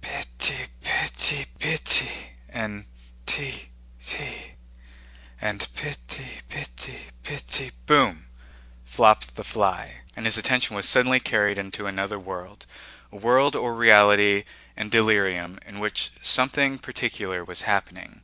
"Piti 0.00 0.66
piti 0.80 1.46
piti 1.56 2.08
and 2.48 2.84
ti 3.26 3.70
ti 4.04 4.56
and 5.40 5.68
piti 5.76 6.40
piti 6.48 6.98
piti 7.22 7.70
boom!" 7.86 8.26
flopped 8.84 9.36
the 9.36 9.44
fly.... 9.44 10.00
And 10.16 10.26
his 10.26 10.36
attention 10.36 10.74
was 10.74 10.88
suddenly 10.88 11.20
carried 11.20 11.58
into 11.58 11.86
another 11.86 12.18
world, 12.18 12.66
a 13.12 13.16
world 13.16 13.54
of 13.54 13.62
reality 13.62 14.42
and 14.76 14.90
delirium 14.90 15.60
in 15.64 15.78
which 15.78 16.10
something 16.20 16.80
particular 16.80 17.44
was 17.44 17.62
happening. 17.62 18.22